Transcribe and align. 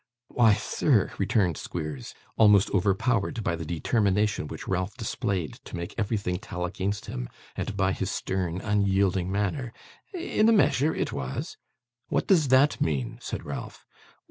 'Why, 0.29 0.55
sir,' 0.55 1.11
returned 1.19 1.57
Squeers, 1.57 2.15
almost 2.35 2.71
overpowered 2.71 3.43
by 3.43 3.55
the 3.55 3.65
determination 3.67 4.47
which 4.47 4.67
Ralph 4.67 4.97
displayed 4.97 5.59
to 5.65 5.75
make 5.75 5.93
everything 5.95 6.39
tell 6.39 6.65
against 6.65 7.05
him, 7.05 7.29
and 7.55 7.77
by 7.77 7.91
his 7.91 8.09
stern 8.09 8.61
unyielding 8.61 9.31
manner, 9.31 9.73
'in 10.11 10.49
a 10.49 10.53
measure 10.53 10.95
it 10.95 11.13
was.' 11.13 11.55
'What 12.07 12.25
does 12.25 12.47
that 12.47 12.81
mean?' 12.81 13.19
said 13.21 13.45
Ralph. 13.45 13.85